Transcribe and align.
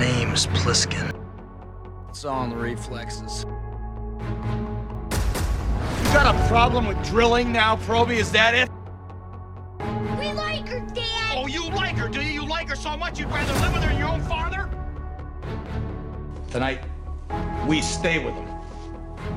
name's 0.00 0.46
Plissken. 0.46 1.14
It's 2.08 2.24
all 2.24 2.44
in 2.44 2.50
the 2.50 2.56
reflexes. 2.56 3.44
You 5.98 6.12
got 6.14 6.34
a 6.34 6.48
problem 6.48 6.86
with 6.86 7.00
drilling 7.04 7.52
now, 7.52 7.76
Proby? 7.76 8.16
Is 8.16 8.32
that 8.32 8.54
it? 8.54 8.70
We 10.18 10.32
like 10.32 10.66
her, 10.68 10.80
Dad. 10.94 11.34
Oh, 11.36 11.46
you 11.46 11.68
like 11.68 11.96
her, 11.96 12.08
do 12.08 12.22
you? 12.22 12.32
You 12.32 12.48
like 12.48 12.70
her 12.70 12.76
so 12.76 12.96
much 12.96 13.20
you'd 13.20 13.28
rather 13.28 13.52
live 13.60 13.74
with 13.74 13.82
her 13.82 13.90
than 13.90 13.98
your 13.98 14.08
own 14.08 14.22
father? 14.22 14.70
Tonight, 16.50 16.80
we 17.68 17.82
stay 17.82 18.24
with 18.24 18.34
them. 18.34 18.48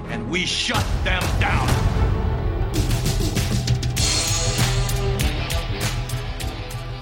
And 0.07 0.29
we 0.29 0.45
shut 0.45 0.85
them 1.03 1.21
down. 1.41 1.82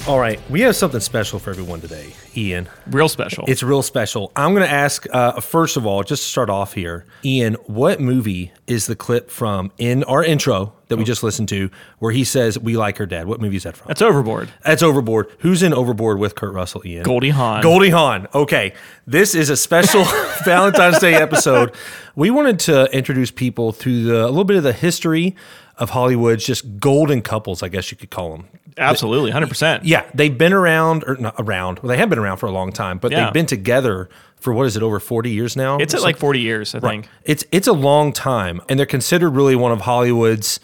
All 0.08 0.20
right, 0.20 0.40
we 0.50 0.62
have 0.62 0.76
something 0.76 1.00
special 1.00 1.38
for 1.38 1.52
everyone 1.52 1.80
today, 1.80 2.14
Ian. 2.36 2.68
Real 2.88 3.08
special. 3.08 3.46
It's 3.48 3.62
real 3.62 3.84
special. 3.84 4.32
I'm 4.36 4.56
going 4.56 4.66
to 4.66 4.74
ask, 4.74 5.06
uh, 5.14 5.40
first 5.40 5.78
of 5.78 5.86
all, 5.86 6.02
just 6.02 6.24
to 6.24 6.30
start 6.30 6.50
off 6.50 6.74
here, 6.74 7.06
Ian, 7.24 7.54
what 7.68 8.02
movie 8.02 8.52
is 8.66 8.88
the 8.88 8.96
clip 8.96 9.30
from 9.30 9.72
in 9.78 10.04
our 10.06 10.24
intro 10.24 10.74
that 10.92 10.98
we 10.98 11.04
oh. 11.04 11.06
just 11.06 11.24
listened 11.24 11.50
to 11.50 11.72
where 11.98 12.12
he 12.12 12.24
says, 12.24 12.60
We 12.60 12.78
like 12.78 12.98
her 12.98 13.06
dad? 13.06 13.26
What 13.26 13.42
movie 13.42 13.58
is 13.58 13.64
that 13.64 13.76
from? 13.76 13.88
That's 13.88 14.02
Overboard. 14.02 14.50
That's 14.64 14.84
Overboard. 14.84 15.32
Who's 15.40 15.64
in 15.64 15.74
Overboard 15.74 16.20
with 16.20 16.36
Kurt 16.36 16.54
Russell, 16.54 16.84
Ian? 16.86 17.04
Goldie 17.04 17.30
Hawn. 17.30 17.64
Goldie 17.64 17.90
Hawn. 17.90 18.28
Okay. 18.36 18.74
This 19.08 19.34
is 19.34 19.50
a 19.50 19.58
special 19.58 20.04
Valentine's 20.46 21.00
Day 21.00 21.16
episode. 21.16 21.74
We 22.16 22.30
wanted 22.30 22.60
to 22.60 22.86
introduce 22.96 23.32
people 23.32 23.72
through 23.72 24.04
the, 24.04 24.26
a 24.26 24.28
little 24.28 24.44
bit 24.44 24.58
of 24.58 24.64
the 24.64 24.74
history 24.74 25.36
of 25.78 25.92
Hollywood's 25.92 26.46
just 26.46 26.80
golden 26.80 27.22
couples, 27.22 27.64
I 27.64 27.70
guess 27.70 27.90
you 27.90 27.98
could 27.98 28.12
call 28.12 28.32
them. 28.32 28.48
Absolutely, 28.78 29.32
100%. 29.32 29.82
Yeah, 29.84 30.10
they've 30.14 30.38
been 30.38 30.54
around 30.54 31.04
or 31.06 31.16
not 31.18 31.36
around. 31.38 31.80
Well, 31.80 31.90
they 31.90 31.98
have 31.98 32.10
been 32.10 32.20
around 32.20 32.38
for 32.38 32.46
a 32.46 32.52
long 32.52 32.72
time, 32.72 32.98
but 33.00 33.12
Yeah. 33.12 33.26
they've 33.26 33.34
been 33.34 33.46
together 33.46 34.10
for 34.42 34.54
what 34.54 34.66
is 34.66 34.76
it 34.76 34.84
over 34.84 35.00
40 35.00 35.30
years 35.30 35.56
now? 35.56 35.78
It's 35.78 35.94
at 35.94 36.02
like 36.02 36.18
40 36.18 36.40
years, 36.40 36.74
I 36.74 36.80
think. 36.80 37.08
It's 37.24 37.46
it's 37.52 37.68
a 37.68 37.74
long 37.74 38.12
time, 38.12 38.62
and 38.68 38.80
they're 38.80 38.86
considered 38.86 39.32
really 39.32 39.56
one 39.56 39.72
of 39.72 39.82
Hollywood's, 39.82 40.60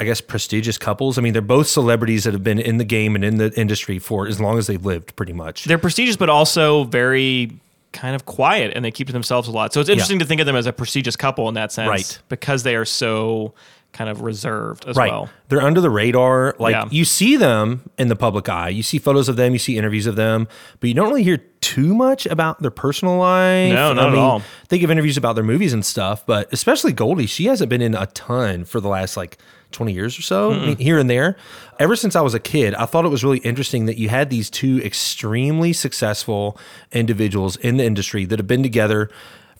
I 0.00 0.04
guess, 0.04 0.22
prestigious 0.22 0.78
couples. 0.78 1.18
I 1.18 1.20
mean, 1.20 1.34
they're 1.34 1.42
both 1.42 1.68
celebrities 1.68 2.24
that 2.24 2.32
have 2.32 2.42
been 2.42 2.58
in 2.58 2.78
the 2.78 2.84
game 2.84 3.14
and 3.14 3.22
in 3.22 3.36
the 3.36 3.52
industry 3.60 3.98
for 3.98 4.26
as 4.26 4.40
long 4.40 4.56
as 4.56 4.66
they've 4.66 4.84
lived, 4.84 5.14
pretty 5.14 5.34
much. 5.34 5.64
They're 5.66 5.78
prestigious, 5.78 6.16
but 6.16 6.30
also 6.30 6.84
very 6.84 7.52
kind 7.92 8.14
of 8.14 8.24
quiet 8.24 8.72
and 8.74 8.84
they 8.84 8.90
keep 8.90 9.08
to 9.08 9.12
themselves 9.12 9.46
a 9.46 9.50
lot. 9.50 9.72
So 9.72 9.80
it's 9.80 9.90
interesting 9.90 10.20
to 10.20 10.24
think 10.24 10.40
of 10.40 10.46
them 10.46 10.56
as 10.56 10.66
a 10.66 10.72
prestigious 10.72 11.16
couple 11.16 11.48
in 11.48 11.54
that 11.54 11.70
sense. 11.70 11.88
Right. 11.88 12.18
Because 12.28 12.62
they 12.62 12.76
are 12.76 12.84
so 12.84 13.52
kind 13.92 14.08
of 14.08 14.22
reserved 14.22 14.86
as 14.86 14.96
right. 14.96 15.10
well. 15.10 15.28
They're 15.48 15.60
under 15.60 15.80
the 15.80 15.90
radar. 15.90 16.54
Like 16.58 16.72
Yeah. 16.72 16.88
you 16.90 17.04
see 17.04 17.36
them 17.36 17.90
in 17.98 18.08
the 18.08 18.16
public 18.16 18.48
eye. 18.48 18.68
You 18.68 18.82
see 18.82 18.98
photos 18.98 19.28
of 19.28 19.36
them, 19.36 19.52
you 19.52 19.58
see 19.58 19.76
interviews 19.76 20.06
of 20.06 20.16
them, 20.16 20.46
but 20.78 20.88
you 20.88 20.94
don't 20.94 21.08
really 21.08 21.24
hear 21.24 21.38
too 21.60 21.94
much 21.94 22.26
about 22.26 22.62
their 22.62 22.70
personal 22.70 23.18
life. 23.18 23.72
No, 23.72 23.92
not 23.92 24.08
I 24.08 24.12
at 24.12 24.18
all. 24.18 24.42
They 24.68 24.78
give 24.78 24.90
interviews 24.90 25.16
about 25.16 25.34
their 25.34 25.44
movies 25.44 25.72
and 25.72 25.84
stuff, 25.84 26.24
but 26.24 26.52
especially 26.52 26.92
Goldie, 26.92 27.26
she 27.26 27.46
hasn't 27.46 27.68
been 27.68 27.82
in 27.82 27.94
a 27.94 28.06
ton 28.06 28.64
for 28.64 28.80
the 28.80 28.88
last 28.88 29.16
like 29.16 29.38
20 29.72 29.92
years 29.92 30.18
or 30.18 30.22
so, 30.22 30.52
I 30.52 30.66
mean, 30.66 30.76
here 30.78 30.98
and 30.98 31.08
there. 31.08 31.36
Ever 31.78 31.94
since 31.94 32.16
I 32.16 32.20
was 32.20 32.34
a 32.34 32.40
kid, 32.40 32.74
I 32.74 32.86
thought 32.86 33.04
it 33.04 33.08
was 33.08 33.22
really 33.22 33.38
interesting 33.38 33.86
that 33.86 33.98
you 33.98 34.08
had 34.08 34.30
these 34.30 34.50
two 34.50 34.80
extremely 34.82 35.72
successful 35.72 36.58
individuals 36.92 37.56
in 37.56 37.76
the 37.76 37.84
industry 37.84 38.24
that 38.24 38.38
have 38.38 38.48
been 38.48 38.62
together 38.62 39.10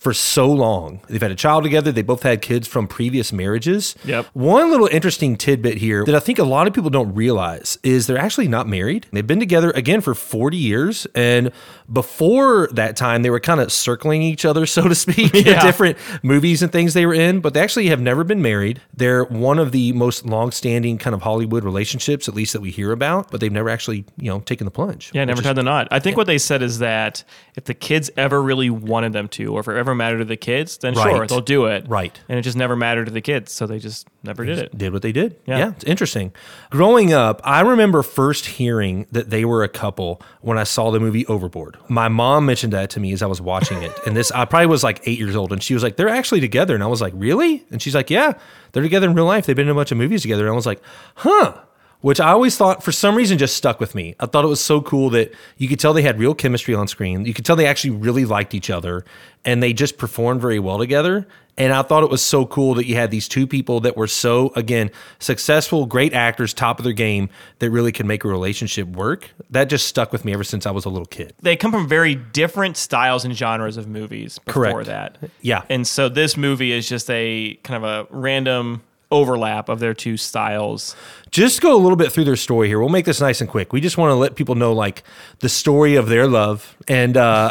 for 0.01 0.15
so 0.15 0.51
long. 0.51 1.03
They've 1.09 1.20
had 1.20 1.31
a 1.31 1.37
child 1.37 1.62
together. 1.62 1.93
They 1.93 2.01
both 2.01 2.23
had 2.23 2.41
kids 2.41 2.67
from 2.67 2.89
previous 2.89 3.34
marriages. 3.34 3.95
Yep. 4.06 4.29
One 4.33 4.70
little 4.70 4.87
interesting 4.87 5.37
tidbit 5.37 5.77
here 5.77 6.06
that 6.06 6.15
I 6.15 6.20
think 6.20 6.39
a 6.39 6.45
lot 6.45 6.67
of 6.67 6.73
people 6.73 6.89
don't 6.89 7.15
realize 7.15 7.79
is 7.83 8.06
they're 8.06 8.17
actually 8.17 8.48
not 8.48 8.67
married. 8.67 9.06
They've 9.12 9.27
been 9.27 9.41
together 9.41 9.71
again 9.73 10.01
for 10.01 10.15
40 10.15 10.56
years. 10.56 11.06
And 11.15 11.53
before 11.93 12.69
that 12.73 12.97
time, 12.97 13.21
they 13.21 13.28
were 13.28 13.41
kind 13.41 13.61
of 13.61 13.71
circling 13.71 14.23
each 14.23 14.47
other, 14.47 14.65
so 14.71 14.89
to 14.89 14.95
speak, 14.95 15.34
in 15.34 15.45
different 15.61 15.98
movies 16.23 16.62
and 16.62 16.73
things 16.73 16.95
they 16.95 17.05
were 17.05 17.12
in, 17.12 17.41
but 17.41 17.53
they 17.53 17.60
actually 17.60 17.89
have 17.89 18.00
never 18.00 18.25
been 18.25 18.41
married. 18.41 18.81
They're 18.94 19.25
one 19.25 19.59
of 19.59 19.71
the 19.71 19.93
most 19.93 20.25
long-standing 20.25 20.97
kind 20.97 21.12
of 21.12 21.21
Hollywood 21.21 21.62
relationships, 21.62 22.27
at 22.27 22.34
least 22.34 22.55
that 22.55 22.62
we 22.62 22.71
hear 22.71 22.93
about, 22.93 23.31
but 23.31 23.41
they've 23.41 23.53
never 23.53 23.69
actually, 23.69 24.06
you 24.16 24.31
know, 24.31 24.41
taken 24.41 24.65
the 24.65 24.71
plunge. 24.71 25.10
Yeah, 25.12 25.27
never 25.27 25.43
tied 25.43 25.56
the 25.56 25.62
knot. 25.62 25.89
I 25.91 25.99
think 25.99 26.16
what 26.16 26.27
they 26.27 26.39
said 26.39 26.62
is 26.62 26.78
that 26.78 27.22
if 27.55 27.65
the 27.65 27.75
kids 27.75 28.10
ever 28.16 28.43
really 28.43 28.71
wanted 28.71 29.12
them 29.12 29.28
to, 29.28 29.55
or 29.55 29.60
if 29.60 29.69
it 29.69 29.90
ever 29.91 29.97
mattered 29.97 30.19
to 30.19 30.25
the 30.25 30.37
kids, 30.37 30.78
then 30.78 30.95
sure, 30.95 31.27
they'll 31.27 31.41
do 31.41 31.67
it. 31.67 31.87
Right. 31.89 32.19
And 32.28 32.39
it 32.39 32.43
just 32.43 32.56
never 32.56 32.77
mattered 32.77 33.06
to 33.06 33.11
the 33.11 33.21
kids, 33.21 33.53
so 33.53 33.67
they 33.67 33.78
just 33.78 34.06
never 34.23 34.45
did 34.45 34.59
it. 34.59 34.78
did 34.78 34.93
what 34.93 35.03
they 35.03 35.12
did. 35.12 35.37
Yeah. 35.47 35.59
Yeah. 35.59 35.71
it's 35.71 35.84
interesting. 35.84 36.33
Growing 36.71 37.12
up, 37.12 37.41
I 37.45 37.61
remember 37.61 38.03
first 38.03 38.47
hearing 38.47 39.06
that 39.11 39.31
they 39.31 39.45
were 39.45 39.65
a 39.65 39.69
couple 39.69 40.23
when 40.41 40.59
I 40.59 40.65
saw 40.65 40.91
the 40.91 41.01
movie 41.01 41.27
Overboard. 41.27 41.77
My 41.89 42.09
mom 42.09 42.47
mentioned 42.47 42.73
that 42.73 42.91
to 42.91 43.01
me 43.01 43.12
as 43.12 43.23
I 43.23 43.27
was 43.27 43.41
watching 43.41 43.83
it. 43.83 43.93
And 44.06 44.17
this, 44.17 44.31
I 44.31 44.45
probably 44.45 44.67
was 44.67 44.84
like 44.84 45.01
eight 45.06 45.19
years 45.19 45.34
old. 45.34 45.53
And 45.53 45.62
she 45.62 45.75
was 45.75 45.83
like, 45.83 45.97
they're 45.97 46.09
actually 46.09 46.41
together. 46.41 46.75
And 46.75 46.84
I 46.84 46.87
was 46.87 47.01
like, 47.01 47.12
really? 47.17 47.65
And 47.71 47.83
she's 47.83 47.95
like, 47.95 48.11
yeah, 48.11 48.34
they're 48.72 48.83
together 48.83 49.09
in 49.09 49.15
real 49.15 49.27
life. 49.27 49.47
They've 49.47 49.57
been 49.57 49.67
in 49.67 49.72
a 49.72 49.75
bunch 49.75 49.91
of 49.93 49.99
movies 49.99 50.22
together. 50.22 50.45
And 50.45 50.53
I 50.53 50.57
was 50.57 50.67
like, 50.67 50.81
huh. 51.17 51.55
Which 52.00 52.19
I 52.19 52.31
always 52.31 52.56
thought, 52.56 52.83
for 52.83 52.93
some 52.93 53.15
reason, 53.15 53.37
just 53.37 53.56
stuck 53.56 53.78
with 53.78 53.94
me. 53.94 54.15
I 54.19 54.27
thought 54.27 54.44
it 54.44 54.49
was 54.49 54.61
so 54.61 54.81
cool 54.81 55.11
that 55.11 55.34
you 55.59 55.69
could 55.69 55.78
tell 55.78 55.93
they 55.93 56.03
had 56.03 56.19
real 56.19 56.34
chemistry 56.34 56.75
on 56.75 56.88
screen. 56.88 57.27
You 57.27 57.34
could 57.34 57.44
tell 57.44 57.56
they 57.56 57.66
actually 57.66 57.91
really 57.91 58.25
liked 58.25 58.55
each 58.55 58.71
other 58.71 59.05
and 59.44 59.62
they 59.62 59.75
just 59.75 59.99
performed 59.99 60.41
very 60.41 60.59
well 60.59 60.78
together. 60.78 61.27
And 61.59 61.75
I 61.75 61.83
thought 61.83 62.03
it 62.03 62.09
was 62.09 62.22
so 62.22 62.47
cool 62.47 62.72
that 62.75 62.87
you 62.87 62.94
had 62.94 63.10
these 63.10 63.28
two 63.28 63.47
people 63.47 63.81
that 63.81 63.94
were 63.94 64.06
so, 64.06 64.50
again, 64.56 64.91
successful, 65.19 65.84
great 65.84 66.15
actors, 66.15 66.55
top 66.55 66.78
of 66.78 66.84
their 66.84 66.94
game, 66.94 67.28
that 67.59 67.69
really 67.69 67.93
could 67.93 68.06
make 68.06 68.25
a 68.25 68.28
relationship 68.28 68.89
work. 68.89 69.28
That 69.50 69.65
just 69.65 69.87
stuck 69.87 70.10
with 70.10 70.25
me 70.25 70.33
ever 70.33 70.44
since 70.44 70.65
I 70.65 70.71
was 70.71 70.87
a 70.87 70.89
little 70.89 71.05
kid. 71.05 71.34
They 71.43 71.56
come 71.56 71.71
from 71.71 71.87
very 71.87 72.15
different 72.15 72.78
styles 72.78 73.27
and 73.27 73.37
genres 73.37 73.77
of 73.77 73.89
movies 73.89 74.39
before 74.39 74.72
Correct. 74.72 74.87
that. 74.87 75.19
Yeah. 75.43 75.65
And 75.69 75.87
so 75.87 76.09
this 76.09 76.34
movie 76.34 76.72
is 76.72 76.89
just 76.89 77.10
a 77.10 77.59
kind 77.62 77.84
of 77.84 77.91
a 77.91 78.15
random 78.15 78.83
overlap 79.10 79.69
of 79.69 79.81
their 79.81 79.94
two 79.94 80.16
styles. 80.16 80.94
Just 81.31 81.60
go 81.60 81.76
a 81.76 81.78
little 81.78 81.97
bit 81.97 82.12
through 82.12 82.25
their 82.25 82.37
story 82.37 82.69
here. 82.69 82.81
We'll 82.81 82.88
make 82.88 83.04
this 83.04 83.21
nice 83.21 83.41
and 83.41 83.48
quick. 83.48 83.72
We 83.72 83.81
just 83.81 83.97
want 83.97 84.10
to 84.10 84.15
let 84.15 84.34
people 84.34 84.54
know 84.54 84.72
like 84.72 85.03
the 85.41 85.48
story 85.48 85.97
of 85.97 86.09
their 86.09 86.26
love 86.26 86.76
and 86.88 87.16
uh, 87.16 87.50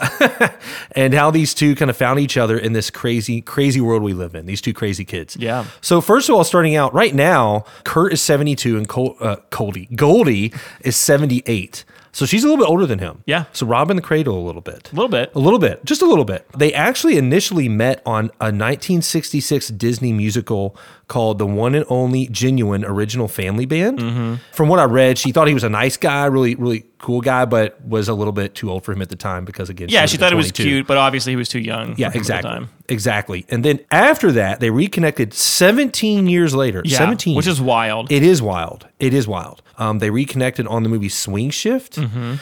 and 0.93 1.13
how 1.13 1.31
these 1.31 1.53
two 1.53 1.75
kind 1.75 1.89
of 1.89 1.97
found 1.97 2.19
each 2.19 2.37
other 2.37 2.57
in 2.57 2.73
this 2.73 2.89
crazy, 2.89 3.41
crazy 3.41 3.81
world 3.81 4.03
we 4.03 4.13
live 4.13 4.35
in. 4.35 4.45
These 4.45 4.61
two 4.61 4.73
crazy 4.73 5.05
kids. 5.05 5.35
Yeah. 5.37 5.65
So 5.81 6.01
first 6.01 6.29
of 6.29 6.35
all, 6.35 6.43
starting 6.43 6.75
out 6.75 6.93
right 6.93 7.13
now, 7.15 7.65
Kurt 7.83 8.13
is 8.13 8.21
seventy 8.21 8.55
two 8.55 8.77
and 8.77 8.87
Col- 8.87 9.15
uh, 9.19 9.37
Goldie 9.49 9.87
Goldie 9.95 10.53
is 10.81 10.95
seventy 10.95 11.43
eight. 11.45 11.85
So 12.11 12.25
she's 12.25 12.43
a 12.43 12.47
little 12.47 12.63
bit 12.63 12.69
older 12.69 12.85
than 12.85 12.99
him. 12.99 13.23
Yeah. 13.25 13.45
So 13.53 13.65
Rob 13.65 13.89
in 13.89 13.95
the 13.95 14.01
cradle 14.01 14.37
a 14.37 14.45
little 14.45 14.61
bit. 14.61 14.91
A 14.91 14.95
little 14.95 15.09
bit. 15.09 15.31
A 15.35 15.39
little 15.39 15.59
bit, 15.59 15.83
just 15.85 16.01
a 16.01 16.05
little 16.05 16.25
bit. 16.25 16.45
They 16.57 16.73
actually 16.73 17.17
initially 17.17 17.69
met 17.69 18.01
on 18.05 18.25
a 18.39 18.51
1966 18.51 19.69
Disney 19.69 20.13
musical 20.13 20.75
called 21.07 21.39
The 21.39 21.45
One 21.45 21.75
and 21.75 21.85
Only 21.89 22.27
Genuine 22.27 22.83
Original 22.85 23.27
Family 23.27 23.65
Band. 23.65 23.99
Mm-hmm. 23.99 24.35
From 24.53 24.69
what 24.69 24.79
I 24.79 24.85
read, 24.85 25.17
she 25.17 25.31
thought 25.31 25.47
he 25.47 25.53
was 25.53 25.63
a 25.63 25.69
nice 25.69 25.97
guy, 25.97 26.25
really, 26.25 26.55
really 26.55 26.85
cool 26.99 27.21
guy, 27.21 27.45
but 27.45 27.83
was 27.83 28.07
a 28.07 28.13
little 28.13 28.33
bit 28.33 28.53
too 28.55 28.69
old 28.69 28.83
for 28.83 28.91
him 28.91 29.01
at 29.01 29.09
the 29.09 29.15
time 29.15 29.45
because, 29.45 29.69
again, 29.69 29.89
Yeah, 29.89 30.03
was 30.03 30.11
she 30.11 30.17
thought 30.17 30.31
it 30.31 30.35
was 30.35 30.51
cute, 30.51 30.85
but 30.85 30.97
obviously 30.97 31.31
he 31.31 31.35
was 31.35 31.49
too 31.49 31.59
young. 31.59 31.95
Yeah, 31.95 31.95
for 31.95 32.01
her 32.01 32.05
at 32.07 32.13
the 32.13 32.17
exactly. 32.19 32.67
Exactly. 32.89 33.45
And 33.49 33.65
then 33.65 33.79
after 33.89 34.31
that, 34.33 34.59
they 34.59 34.69
reconnected 34.69 35.33
17 35.33 36.27
years 36.27 36.53
later. 36.53 36.81
Yeah, 36.85 36.97
17. 36.97 37.35
which 37.35 37.47
is 37.47 37.61
wild. 37.61 38.11
It 38.11 38.23
is 38.23 38.41
wild. 38.41 38.87
It 38.99 39.13
is 39.13 39.27
wild. 39.27 39.61
Um, 39.77 39.99
they 39.99 40.09
reconnected 40.09 40.67
on 40.67 40.83
the 40.83 40.89
movie 40.89 41.09
Swing 41.09 41.49
Shift. 41.49 41.95
Mm-hmm. 41.95 42.35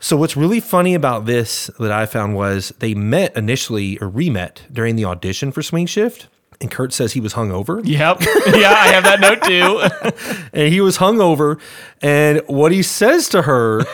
So 0.00 0.16
what's 0.16 0.36
really 0.36 0.60
funny 0.60 0.94
about 0.94 1.26
this 1.26 1.70
that 1.78 1.92
I 1.92 2.06
found 2.06 2.34
was 2.34 2.72
they 2.78 2.94
met 2.94 3.36
initially 3.36 3.98
or 3.98 4.08
re-met 4.08 4.62
during 4.72 4.96
the 4.96 5.04
audition 5.04 5.52
for 5.52 5.62
Swing 5.62 5.84
Shift. 5.86 6.28
And 6.60 6.70
Kurt 6.70 6.92
says 6.92 7.14
he 7.14 7.20
was 7.20 7.34
hungover. 7.34 7.80
Yep. 7.84 8.20
yeah, 8.54 8.70
I 8.72 8.88
have 8.88 9.04
that 9.04 9.20
note 9.20 9.42
too. 9.42 10.50
And 10.52 10.72
he 10.72 10.80
was 10.80 10.98
hungover. 10.98 11.60
And 12.02 12.42
what 12.46 12.72
he 12.72 12.82
says 12.82 13.28
to 13.30 13.42
her, 13.42 13.84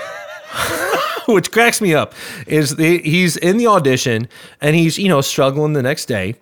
which 1.28 1.52
cracks 1.52 1.80
me 1.80 1.94
up, 1.94 2.14
is 2.46 2.76
the, 2.76 2.98
he's 2.98 3.36
in 3.36 3.58
the 3.58 3.66
audition 3.66 4.28
and 4.60 4.74
he's, 4.74 4.98
you 4.98 5.08
know, 5.08 5.20
struggling 5.20 5.74
the 5.74 5.82
next 5.82 6.06
day. 6.06 6.36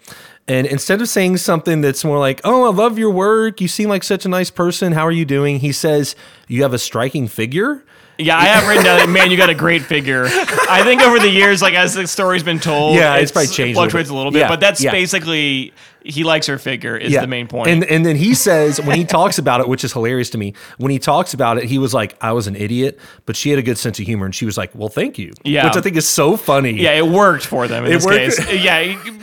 And 0.46 0.66
instead 0.66 1.00
of 1.02 1.08
saying 1.08 1.38
something 1.38 1.80
that's 1.80 2.04
more 2.04 2.18
like, 2.18 2.40
oh, 2.44 2.64
I 2.64 2.74
love 2.74 2.98
your 2.98 3.10
work. 3.10 3.60
You 3.60 3.68
seem 3.68 3.88
like 3.88 4.04
such 4.04 4.24
a 4.24 4.28
nice 4.28 4.50
person. 4.50 4.92
How 4.92 5.06
are 5.06 5.12
you 5.12 5.24
doing? 5.24 5.58
He 5.58 5.72
says, 5.72 6.14
you 6.48 6.62
have 6.62 6.72
a 6.74 6.78
striking 6.78 7.28
figure. 7.28 7.82
Yeah, 8.18 8.38
I 8.38 8.44
have 8.44 8.68
written 8.68 8.84
down. 8.84 8.98
that 8.98 9.08
Man, 9.08 9.30
you 9.30 9.36
got 9.36 9.50
a 9.50 9.54
great 9.54 9.82
figure. 9.82 10.26
I 10.26 10.82
think 10.84 11.02
over 11.02 11.18
the 11.18 11.28
years, 11.28 11.60
like 11.60 11.74
as 11.74 11.94
the 11.94 12.06
story's 12.06 12.44
been 12.44 12.60
told, 12.60 12.94
Yeah, 12.94 13.16
it's 13.16 13.32
probably 13.32 13.48
changed 13.48 13.58
a 13.58 13.64
little 13.64 13.74
fluctuates 13.82 14.08
bit. 14.08 14.14
a 14.14 14.16
little 14.16 14.32
bit. 14.32 14.38
Yeah, 14.40 14.48
but 14.48 14.60
that's 14.60 14.80
yeah. 14.80 14.92
basically 14.92 15.72
he 16.04 16.22
likes 16.22 16.46
her 16.46 16.58
figure 16.58 16.96
is 16.96 17.12
the 17.14 17.26
main 17.26 17.48
point. 17.48 17.68
And 17.68 17.84
and 17.84 18.04
then 18.04 18.16
he 18.16 18.34
says 18.34 18.80
when 18.80 18.96
he 18.96 19.04
talks 19.04 19.38
about 19.38 19.60
it, 19.60 19.68
which 19.68 19.84
is 19.84 19.92
hilarious 19.92 20.30
to 20.30 20.38
me, 20.38 20.54
when 20.78 20.90
he 20.90 20.98
talks 20.98 21.32
about 21.34 21.58
it, 21.58 21.64
he 21.64 21.78
was 21.78 21.94
like, 21.94 22.14
I 22.20 22.32
was 22.32 22.46
an 22.46 22.56
idiot, 22.56 22.98
but 23.26 23.36
she 23.36 23.50
had 23.50 23.58
a 23.58 23.62
good 23.62 23.78
sense 23.78 23.98
of 23.98 24.04
humor. 24.06 24.26
And 24.26 24.34
she 24.34 24.44
was 24.44 24.56
like, 24.58 24.70
Well, 24.74 24.88
thank 24.88 25.18
you. 25.18 25.32
Yeah. 25.44 25.64
Which 25.66 25.76
I 25.76 25.80
think 25.80 25.96
is 25.96 26.06
so 26.08 26.36
funny. 26.36 26.72
yeah, 26.72 26.92
it 26.92 27.06
worked 27.06 27.46
for 27.46 27.66
them 27.66 27.84
in 27.84 27.90
It 27.92 27.94
this 27.96 28.04
worked. 28.04 28.18
case. 28.18 28.62
Yeah, 28.64 28.80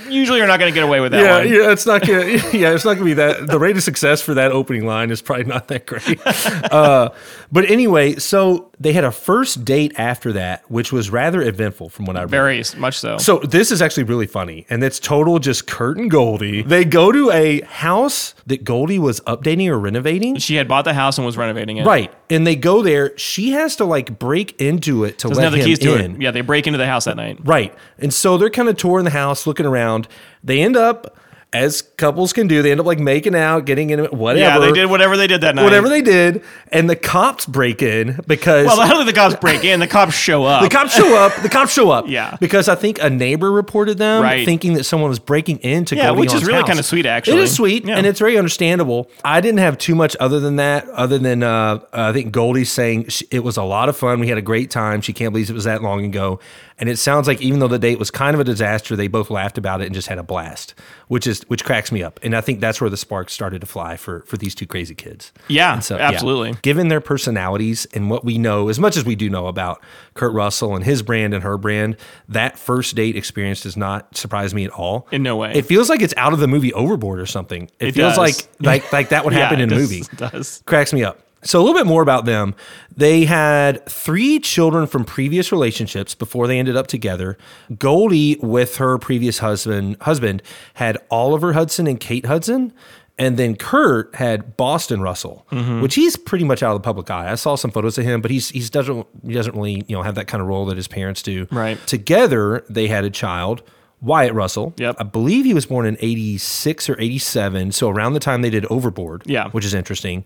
usually 0.09 0.39
you're 0.39 0.47
not 0.47 0.59
going 0.59 0.71
to 0.71 0.75
get 0.75 0.83
away 0.83 0.99
with 0.99 1.11
that 1.11 1.23
Yeah, 1.23 1.37
one. 1.39 1.47
yeah, 1.47 1.71
it's 1.71 1.85
not 1.85 2.01
gonna. 2.01 2.21
Yeah, 2.53 2.73
it's 2.73 2.83
not 2.85 2.93
gonna 2.95 3.05
be 3.05 3.13
that. 3.13 3.47
The 3.47 3.59
rate 3.59 3.77
of 3.77 3.83
success 3.83 4.21
for 4.21 4.33
that 4.33 4.51
opening 4.51 4.85
line 4.85 5.11
is 5.11 5.21
probably 5.21 5.45
not 5.45 5.67
that 5.69 5.85
great. 5.85 6.19
Uh, 6.71 7.09
but 7.51 7.69
anyway, 7.69 8.15
so 8.15 8.69
They 8.79 8.93
had 8.93 9.03
a 9.03 9.11
first 9.11 9.63
date 9.65 9.93
after 9.97 10.33
that, 10.33 10.63
which 10.71 10.91
was 10.91 11.09
rather 11.11 11.41
eventful 11.41 11.89
from 11.89 12.05
what 12.05 12.15
I 12.17 12.21
read. 12.21 12.29
Very 12.31 12.63
much 12.77 12.97
so. 12.97 13.17
So 13.19 13.37
this 13.39 13.71
is 13.71 13.81
actually 13.81 14.03
really 14.05 14.25
funny, 14.25 14.65
and 14.69 14.83
it's 14.83 14.99
total 14.99 15.37
just 15.37 15.67
Kurt 15.67 15.97
and 15.97 16.09
Goldie. 16.09 16.63
They 16.71 16.85
go 16.85 17.11
to 17.11 17.29
a 17.31 17.59
house 17.61 18.33
that 18.47 18.63
Goldie 18.63 18.97
was 18.97 19.19
updating 19.21 19.67
or 19.67 19.77
renovating. 19.77 20.37
she 20.37 20.55
had 20.55 20.69
bought 20.69 20.85
the 20.85 20.93
house 20.93 21.17
and 21.17 21.25
was 21.25 21.35
renovating 21.35 21.75
it. 21.75 21.85
Right, 21.85 22.13
and 22.29 22.47
they 22.47 22.55
go 22.55 22.81
there. 22.81 23.17
She 23.17 23.51
has 23.51 23.75
to 23.75 23.85
like 23.85 24.17
break 24.17 24.59
into 24.61 25.03
it 25.03 25.19
to 25.19 25.27
Doesn't 25.27 25.35
let 25.35 25.43
have 25.43 25.51
the 25.51 25.59
him 25.59 25.65
keys 25.65 25.79
to 25.79 25.95
in. 26.01 26.15
it. 26.15 26.21
Yeah, 26.21 26.31
they 26.31 26.39
break 26.39 26.67
into 26.67 26.77
the 26.77 26.85
house 26.87 27.03
that 27.05 27.17
night. 27.17 27.39
Right, 27.43 27.75
and 27.97 28.13
so 28.13 28.37
they're 28.37 28.49
kind 28.49 28.69
of 28.69 28.77
touring 28.77 29.03
the 29.03 29.11
house, 29.11 29.45
looking 29.45 29.65
around. 29.65 30.07
They 30.45 30.61
end 30.61 30.77
up, 30.77 31.17
as 31.53 31.81
couples 31.81 32.31
can 32.31 32.47
do, 32.47 32.61
they 32.61 32.71
end 32.71 32.79
up 32.79 32.85
like 32.85 32.99
making 32.99 33.35
out, 33.35 33.65
getting 33.65 33.89
in 33.89 34.05
whatever. 34.05 34.39
Yeah, 34.39 34.59
they 34.59 34.71
did 34.71 34.89
whatever 34.89 35.17
they 35.17 35.27
did 35.27 35.41
that 35.41 35.53
night. 35.53 35.63
whatever 35.63 35.89
they 35.89 36.01
did, 36.01 36.43
and 36.71 36.89
the 36.89 36.95
cops 36.95 37.45
break 37.45 37.81
in 37.81 38.21
because 38.25 38.67
Well, 38.67 38.79
how 38.87 38.97
did 38.97 39.05
the 39.07 39.11
cops 39.13 39.35
break 39.35 39.65
in? 39.65 39.81
The 39.81 39.87
cops 39.87 40.13
show 40.15 40.45
up. 40.45 40.61
The 40.71 40.77
cops 40.77 40.95
show 40.95 41.15
up. 41.17 41.35
The 41.41 41.49
cops 41.49 41.73
show 41.73 41.91
up. 41.91 42.07
Yeah. 42.07 42.37
Because 42.39 42.69
I 42.69 42.75
think 42.75 43.01
a 43.01 43.09
neighbor 43.09 43.51
reported 43.51 43.97
them, 43.97 44.23
Right. 44.23 44.45
thinking 44.45 44.75
that 44.75 44.85
someone 44.85 45.09
was 45.09 45.19
breaking 45.19 45.57
into 45.59 45.95
Yeah, 45.97 46.07
Goldie 46.07 46.19
which 46.21 46.33
is 46.33 46.45
really 46.45 46.63
kinda 46.63 46.83
sweet, 46.83 47.05
actually. 47.05 47.39
It 47.39 47.43
is 47.43 47.53
sweet, 47.53 47.85
Yeah. 47.85 47.97
and 47.97 48.05
it's 48.07 48.19
very 48.19 48.37
understandable. 48.37 49.09
I 49.25 49.41
didn't 49.41 49.59
have 49.59 49.77
too 49.77 49.95
much 49.95 50.15
other 50.21 50.39
than 50.39 50.55
that, 50.55 50.87
other 50.89 51.17
than 51.17 51.43
uh, 51.43 51.79
I 51.91 52.13
think 52.13 52.31
Goldie's 52.31 52.71
saying 52.71 53.07
it 53.29 53.43
was 53.43 53.57
a 53.57 53.63
lot 53.63 53.89
of 53.89 53.97
fun. 53.97 54.21
We 54.21 54.27
had 54.29 54.37
a 54.37 54.41
great 54.41 54.71
time. 54.71 55.01
She 55.01 55.11
can't 55.11 55.33
believe 55.33 55.49
it 55.49 55.53
was 55.53 55.65
that 55.65 55.83
long 55.83 56.05
ago. 56.05 56.39
And 56.79 56.89
it 56.89 56.97
sounds 56.97 57.27
like 57.27 57.41
even 57.41 57.59
though 57.59 57.67
the 57.67 57.77
date 57.77 57.99
was 57.99 58.09
kind 58.09 58.33
of 58.33 58.39
a 58.39 58.43
disaster, 58.43 58.95
they 58.95 59.07
both 59.07 59.29
laughed 59.29 59.57
about 59.59 59.81
it 59.81 59.85
and 59.85 59.93
just 59.93 60.07
had 60.07 60.17
a 60.17 60.23
blast, 60.23 60.73
which 61.09 61.27
is 61.27 61.40
which 61.47 61.63
cracks 61.65 61.91
me 61.91 62.03
up. 62.03 62.19
And 62.23 62.35
I 62.35 62.41
think 62.41 62.59
that's 62.59 62.79
where 62.81 62.89
the 62.89 62.97
sparks 62.97 63.33
started 63.33 63.61
to 63.61 63.67
fly 63.67 63.97
for 63.97 64.21
for 64.27 64.37
these 64.37 64.53
two 64.55 64.65
crazy 64.67 64.95
kids. 64.95 65.31
Yeah, 65.47 65.73
And 65.75 65.91
absolutely. 65.91 66.55
Given 66.61 66.87
their 66.87 67.01
personalities 67.01 67.85
and 67.93 68.09
what 68.09 68.23
we 68.25 68.37
know, 68.37 68.69
as 68.69 68.79
much 68.79 68.97
as 68.97 69.05
we 69.05 69.15
do 69.15 69.29
know 69.29 69.47
about 69.47 69.81
Kurt 70.13 70.33
Russell 70.33 70.75
and 70.75 70.83
his 70.83 71.01
brand 71.01 71.33
and 71.33 71.43
her 71.43 71.57
brand, 71.57 71.97
that 72.29 72.57
first 72.59 72.95
date 72.95 73.15
experience 73.15 73.61
does 73.61 73.77
not 73.77 74.15
surprise 74.17 74.53
me 74.53 74.65
at 74.65 74.71
all. 74.71 75.07
In 75.11 75.23
no 75.23 75.35
way. 75.37 75.53
It 75.53 75.65
feels 75.65 75.89
like 75.89 76.01
it's 76.01 76.13
out 76.17 76.33
of 76.33 76.39
the 76.39 76.47
movie 76.47 76.73
Overboard 76.73 77.19
or 77.19 77.25
something. 77.25 77.69
It, 77.79 77.89
It 77.89 77.95
feels 77.95 78.15
does. 78.15 78.17
like 78.17 78.47
like 78.59 78.93
like 78.93 79.09
that 79.09 79.23
would 79.25 79.33
happen 79.41 79.59
it 79.59 79.63
in 79.63 79.73
a 79.73 79.75
movie. 79.75 79.99
it 80.01 80.17
does. 80.17 80.61
Cracks 80.65 80.93
me 80.93 81.03
up. 81.03 81.19
So 81.43 81.59
a 81.59 81.63
little 81.63 81.75
bit 81.77 81.87
more 81.87 82.01
about 82.03 82.25
them. 82.25 82.53
They 82.95 83.25
had 83.25 83.85
three 83.87 84.39
children 84.39 84.85
from 84.87 85.05
previous 85.05 85.51
relationships 85.51 86.13
before 86.13 86.47
they 86.47 86.59
ended 86.59 86.77
up 86.77 86.87
together. 86.87 87.37
Goldie, 87.79 88.37
with 88.41 88.77
her 88.77 88.97
previous 88.97 89.39
husband, 89.39 89.97
husband 90.01 90.43
had 90.75 90.97
Oliver 91.09 91.53
Hudson 91.53 91.87
and 91.87 91.99
Kate 91.99 92.25
Hudson. 92.25 92.73
And 93.17 93.37
then 93.37 93.55
Kurt 93.55 94.15
had 94.15 94.57
Boston 94.57 95.01
Russell, 95.01 95.45
Mm-hmm. 95.51 95.81
which 95.81 95.93
he's 95.95 96.15
pretty 96.15 96.45
much 96.45 96.63
out 96.63 96.75
of 96.75 96.81
the 96.81 96.85
public 96.85 97.09
eye. 97.11 97.31
I 97.31 97.35
saw 97.35 97.55
some 97.55 97.69
photos 97.69 97.97
of 97.97 98.05
him, 98.05 98.19
but 98.21 98.31
he's 98.31 98.49
he's 98.49 98.69
doesn't 98.71 99.05
he 99.25 99.33
doesn't 99.33 99.53
really 99.55 99.83
you 99.87 99.95
know 99.95 100.01
have 100.01 100.15
that 100.15 100.27
kind 100.27 100.41
of 100.41 100.47
role 100.47 100.65
that 100.67 100.77
his 100.77 100.87
parents 100.87 101.21
do. 101.21 101.45
Right. 101.51 101.77
Together, 101.85 102.65
they 102.69 102.87
had 102.87 103.03
a 103.03 103.09
child, 103.11 103.61
Wyatt 104.01 104.33
Russell. 104.33 104.73
Yep. 104.77 104.95
I 104.99 105.03
believe 105.03 105.45
he 105.45 105.53
was 105.53 105.65
born 105.67 105.85
in 105.85 105.95
86 105.99 106.89
or 106.89 106.99
87. 106.99 107.71
So 107.71 107.89
around 107.89 108.13
the 108.13 108.19
time 108.19 108.41
they 108.41 108.49
did 108.49 108.65
Overboard. 108.65 109.23
Yeah. 109.25 109.49
Which 109.49 109.63
is 109.63 109.73
interesting. 109.73 110.25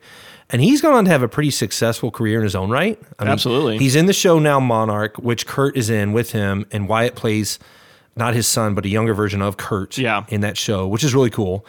And 0.49 0.61
he's 0.61 0.81
gone 0.81 0.93
on 0.93 1.05
to 1.05 1.11
have 1.11 1.23
a 1.23 1.27
pretty 1.27 1.51
successful 1.51 2.11
career 2.11 2.37
in 2.37 2.43
his 2.43 2.55
own 2.55 2.69
right. 2.69 2.99
I 3.19 3.25
Absolutely. 3.25 3.77
He's 3.79 3.95
in 3.95 4.05
the 4.05 4.13
show 4.13 4.39
now, 4.39 4.59
Monarch, 4.59 5.17
which 5.17 5.45
Kurt 5.47 5.75
is 5.75 5.89
in 5.89 6.13
with 6.13 6.31
him. 6.31 6.65
And 6.71 6.87
Wyatt 6.87 7.15
plays 7.15 7.59
not 8.15 8.33
his 8.33 8.47
son, 8.47 8.75
but 8.75 8.85
a 8.85 8.89
younger 8.89 9.13
version 9.13 9.41
of 9.41 9.57
Kurt 9.57 9.97
Yeah. 9.97 10.23
in 10.29 10.41
that 10.41 10.55
show, 10.57 10.87
which 10.87 11.03
is 11.03 11.13
really 11.13 11.29
cool. 11.31 11.65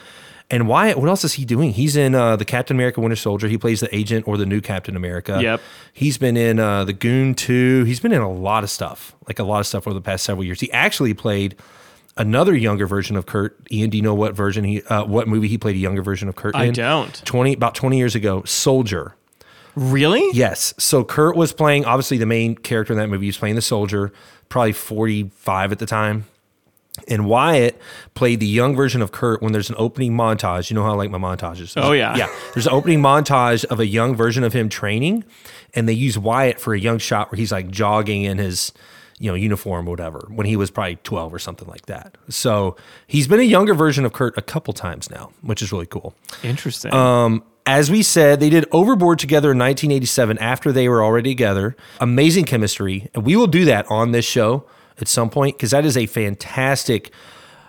And 0.49 0.69
Wyatt, 0.69 0.97
what 0.99 1.09
else 1.09 1.25
is 1.25 1.33
he 1.33 1.45
doing? 1.45 1.73
He's 1.73 1.97
in 1.97 2.15
uh, 2.15 2.37
the 2.37 2.45
Captain 2.45 2.77
America 2.77 3.01
Winter 3.01 3.17
Soldier. 3.17 3.49
He 3.49 3.59
plays 3.59 3.81
the 3.81 3.93
agent 3.93 4.29
or 4.29 4.37
the 4.37 4.47
new 4.47 4.61
Captain 4.61 4.95
America. 4.95 5.41
Yep. 5.43 5.61
He's 5.93 6.19
been 6.19 6.37
in 6.37 6.61
uh, 6.61 6.85
the 6.85 6.93
Goon 6.93 7.35
2. 7.35 7.83
He's 7.83 7.99
been 7.99 8.13
in 8.13 8.21
a 8.23 8.31
lot 8.33 8.63
of 8.63 8.71
stuff, 8.71 9.17
like 9.27 9.41
a 9.41 9.43
lot 9.43 9.59
of 9.59 9.67
stuff 9.67 9.89
over 9.89 9.95
the 9.95 10.01
past 10.01 10.23
several 10.23 10.45
years. 10.45 10.61
He 10.61 10.71
actually 10.71 11.15
played 11.15 11.57
another 12.17 12.55
younger 12.55 12.87
version 12.87 13.17
of 13.17 13.27
Kurt. 13.27 13.57
Ian, 13.71 13.91
do 13.91 13.97
you 13.97 14.03
know 14.03 14.15
what 14.15 14.35
version 14.35 14.65
he, 14.65 14.83
uh, 14.83 15.05
what 15.05 15.29
movie 15.29 15.49
he 15.49 15.59
played 15.59 15.77
a 15.77 15.79
younger 15.79 16.03
version 16.03 16.29
of 16.29 16.37
Kurt 16.37 16.55
I 16.55 16.65
in? 16.65 16.75
don't. 16.75 17.15
20, 17.25 17.53
about 17.53 17.75
20 17.75 17.99
years 17.99 18.15
ago, 18.15 18.43
Soldier. 18.45 19.15
Really? 19.75 20.27
Yes. 20.33 20.73
So 20.79 21.05
Kurt 21.05 21.37
was 21.37 21.53
playing, 21.53 21.85
obviously, 21.85 22.17
the 22.17 22.27
main 22.27 22.55
character 22.55 22.95
in 22.95 22.99
that 22.99 23.09
movie. 23.09 23.27
He 23.27 23.29
was 23.29 23.37
playing 23.37 23.57
the 23.57 23.63
soldier, 23.63 24.11
probably 24.49 24.73
45 24.73 25.73
at 25.73 25.79
the 25.79 25.87
time. 25.87 26.25
And 27.09 27.27
Wyatt 27.27 27.79
played 28.15 28.41
the 28.41 28.47
young 28.47 28.75
version 28.75 29.03
of 29.03 29.13
Kurt 29.13 29.43
when 29.43 29.53
there's 29.53 29.69
an 29.69 29.77
opening 29.79 30.13
montage. 30.13 30.71
You 30.71 30.77
know 30.77 30.83
how 30.83 30.93
I 30.93 30.95
like 30.95 31.11
my 31.11 31.19
montages. 31.19 31.75
Oh, 31.77 31.93
yeah. 31.93 32.17
Yeah. 32.17 32.35
There's 32.55 32.67
an 32.67 32.73
opening 32.73 33.03
montage 33.03 33.67
of 33.67 33.79
a 33.79 33.87
young 33.87 34.17
version 34.17 34.45
of 34.45 34.55
him 34.55 34.71
training, 34.71 35.25
and 35.75 35.87
they 35.87 35.93
use 35.93 36.17
Wyatt 36.19 36.59
for 36.59 36.73
a 36.73 36.81
young 36.81 36.97
shot 36.97 37.31
where 37.31 37.37
he's 37.37 37.53
like 37.53 37.71
jogging 37.71 38.23
in 38.23 38.39
his 38.39 38.73
you 39.19 39.31
know 39.31 39.35
uniform 39.35 39.89
or 39.89 39.91
whatever 39.91 40.29
when 40.31 40.47
he 40.47 40.57
was 40.57 40.71
probably 40.71 40.97
12 40.97 41.33
or 41.33 41.39
something 41.39 41.69
like 41.69 41.87
that. 41.87 42.17
So 42.29 42.77
he's 43.07 43.29
been 43.29 43.41
a 43.41 43.45
younger 43.45 43.75
version 43.75 44.05
of 44.05 44.13
Kurt 44.13 44.37
a 44.37 44.43
couple 44.43 44.73
times 44.75 45.11
now, 45.11 45.31
which 45.43 45.63
is 45.63 45.73
really 45.73 45.87
cool. 45.87 46.15
Interesting. 46.43 46.93
Um, 46.93 47.43
as 47.67 47.91
we 47.91 48.03
said, 48.03 48.39
they 48.39 48.51
did 48.51 48.65
Overboard 48.71 49.19
together 49.19 49.51
in 49.51 49.59
1987 49.59 50.39
after 50.39 50.71
they 50.71 50.89
were 50.89 51.03
already 51.03 51.31
together. 51.31 51.77
Amazing 52.01 52.45
chemistry. 52.45 53.11
And 53.13 53.25
we 53.25 53.35
will 53.35 53.49
do 53.49 53.65
that 53.65 53.91
on 53.91 54.13
this 54.13 54.25
show 54.25 54.65
at 55.01 55.09
some 55.09 55.31
point 55.31 55.57
because 55.57 55.73
that 55.73 55.85
is 55.85 55.97
a 55.97 56.07
fantastic, 56.07 57.11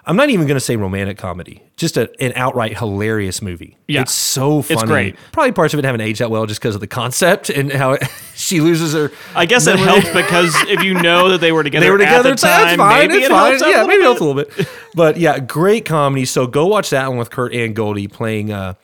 I'm 0.07 0.15
not 0.15 0.29
even 0.29 0.47
going 0.47 0.55
to 0.55 0.61
say 0.61 0.75
romantic 0.77 1.17
comedy, 1.17 1.61
just 1.75 1.97
a, 1.97 2.09
an 2.23 2.31
outright 2.35 2.77
hilarious 2.77 3.41
movie. 3.41 3.77
Yeah. 3.87 4.01
It's 4.01 4.13
so 4.13 4.61
funny. 4.61 4.73
It's 4.75 4.83
great. 4.83 5.15
Probably 5.33 5.51
parts 5.51 5.73
of 5.73 5.79
it 5.79 5.85
haven't 5.85 6.01
aged 6.01 6.21
that 6.21 6.31
well 6.31 6.45
just 6.45 6.61
because 6.61 6.75
of 6.75 6.81
the 6.81 6.87
concept 6.87 7.49
and 7.49 7.71
how 7.71 7.91
it, 7.93 8.03
she 8.35 8.61
loses 8.61 8.93
her. 8.93 9.11
I 9.35 9.45
guess 9.45 9.67
it 9.67 9.77
helped 9.77 10.13
because 10.13 10.55
if 10.69 10.81
you 10.81 10.93
know 10.93 11.29
that 11.29 11.41
they 11.41 11.51
were 11.51 11.61
together, 11.63 11.85
They 11.85 11.91
were 11.91 11.97
together. 11.97 12.29
at 12.31 12.37
the 12.37 12.47
time, 12.47 12.77
fine. 12.77 13.07
maybe 13.09 13.15
it's 13.21 13.25
it 13.25 13.29
fine. 13.31 13.51
helps 13.59 13.65
Yeah, 13.67 13.83
maybe 13.85 13.99
it 13.99 14.03
helps 14.03 14.21
a 14.21 14.23
little 14.23 14.43
bit. 14.43 14.67
But 14.95 15.17
yeah, 15.17 15.39
great 15.39 15.83
comedy. 15.85 16.25
So 16.25 16.47
go 16.47 16.67
watch 16.67 16.89
that 16.91 17.07
one 17.09 17.17
with 17.17 17.29
Kurt 17.29 17.53
and 17.53 17.75
Goldie 17.75 18.07
playing 18.07 18.51
uh, 18.51 18.75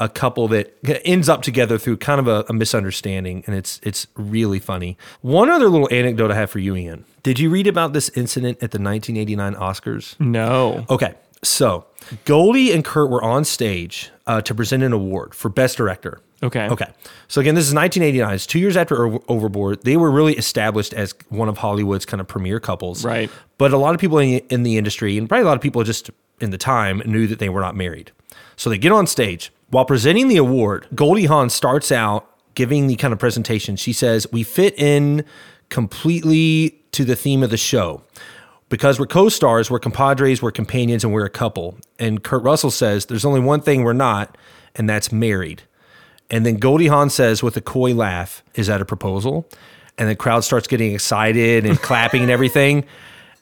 a 0.00 0.08
couple 0.08 0.48
that 0.48 0.76
ends 1.04 1.28
up 1.28 1.42
together 1.42 1.78
through 1.78 1.98
kind 1.98 2.18
of 2.18 2.26
a, 2.26 2.44
a 2.48 2.52
misunderstanding, 2.52 3.44
and 3.46 3.54
it's 3.54 3.78
it's 3.82 4.06
really 4.16 4.58
funny. 4.58 4.96
One 5.20 5.48
other 5.50 5.68
little 5.68 5.88
anecdote 5.92 6.30
I 6.32 6.34
have 6.34 6.50
for 6.50 6.58
you, 6.58 6.74
Ian. 6.74 7.04
Did 7.22 7.38
you 7.38 7.50
read 7.50 7.66
about 7.66 7.92
this 7.92 8.08
incident 8.10 8.56
at 8.62 8.72
the 8.72 8.80
1989 8.80 9.54
Oscars? 9.54 10.18
No. 10.18 10.86
Okay, 10.90 11.14
so 11.42 11.84
Goldie 12.24 12.72
and 12.72 12.84
Kurt 12.84 13.10
were 13.10 13.22
on 13.22 13.44
stage 13.44 14.10
uh, 14.26 14.40
to 14.42 14.54
present 14.54 14.82
an 14.82 14.92
award 14.92 15.34
for 15.34 15.48
Best 15.48 15.76
Director. 15.76 16.20
Okay. 16.42 16.68
Okay. 16.68 16.86
So 17.28 17.42
again, 17.42 17.54
this 17.54 17.68
is 17.68 17.74
1989. 17.74 18.34
It's 18.34 18.46
two 18.46 18.58
years 18.58 18.74
after 18.74 19.04
Over- 19.04 19.18
Overboard. 19.28 19.82
They 19.84 19.98
were 19.98 20.10
really 20.10 20.34
established 20.38 20.94
as 20.94 21.14
one 21.28 21.50
of 21.50 21.58
Hollywood's 21.58 22.06
kind 22.06 22.18
of 22.18 22.26
premier 22.26 22.58
couples. 22.58 23.04
Right. 23.04 23.30
But 23.58 23.72
a 23.74 23.76
lot 23.76 23.94
of 23.94 24.00
people 24.00 24.18
in, 24.18 24.38
in 24.48 24.62
the 24.62 24.78
industry, 24.78 25.18
and 25.18 25.28
probably 25.28 25.42
a 25.42 25.46
lot 25.46 25.56
of 25.56 25.60
people 25.62 25.84
just 25.84 26.10
in 26.40 26.48
the 26.50 26.56
time, 26.56 27.02
knew 27.04 27.26
that 27.26 27.40
they 27.40 27.50
were 27.50 27.60
not 27.60 27.76
married. 27.76 28.12
So 28.56 28.70
they 28.70 28.78
get 28.78 28.90
on 28.92 29.06
stage. 29.06 29.52
While 29.70 29.84
presenting 29.84 30.28
the 30.28 30.36
award, 30.36 30.88
Goldie 30.94 31.26
Hawn 31.26 31.48
starts 31.48 31.92
out 31.92 32.26
giving 32.54 32.88
the 32.88 32.96
kind 32.96 33.12
of 33.12 33.18
presentation. 33.18 33.76
She 33.76 33.92
says, 33.92 34.26
We 34.32 34.42
fit 34.42 34.76
in 34.78 35.24
completely 35.68 36.80
to 36.92 37.04
the 37.04 37.16
theme 37.16 37.42
of 37.42 37.50
the 37.50 37.56
show. 37.56 38.02
Because 38.68 39.00
we're 39.00 39.06
co 39.06 39.28
stars, 39.28 39.70
we're 39.70 39.78
compadres, 39.78 40.42
we're 40.42 40.52
companions, 40.52 41.04
and 41.04 41.12
we're 41.12 41.24
a 41.24 41.30
couple. 41.30 41.78
And 41.98 42.22
Kurt 42.22 42.42
Russell 42.42 42.70
says, 42.70 43.06
There's 43.06 43.24
only 43.24 43.40
one 43.40 43.60
thing 43.60 43.84
we're 43.84 43.92
not, 43.92 44.36
and 44.74 44.88
that's 44.88 45.12
married. 45.12 45.62
And 46.30 46.46
then 46.46 46.56
Goldie 46.56 46.86
Hawn 46.86 47.10
says 47.10 47.42
with 47.42 47.56
a 47.56 47.60
coy 47.60 47.94
laugh, 47.94 48.42
Is 48.54 48.66
that 48.66 48.80
a 48.80 48.84
proposal? 48.84 49.48
And 49.98 50.08
the 50.08 50.16
crowd 50.16 50.44
starts 50.44 50.66
getting 50.66 50.94
excited 50.94 51.64
and 51.64 51.80
clapping 51.80 52.22
and 52.22 52.30
everything. 52.30 52.86